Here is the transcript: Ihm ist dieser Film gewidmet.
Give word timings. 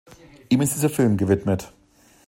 Ihm 0.49 0.61
ist 0.61 0.73
dieser 0.73 0.89
Film 0.89 1.15
gewidmet. 1.15 1.71